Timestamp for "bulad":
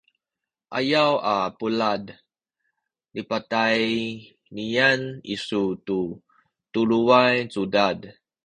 1.57-2.03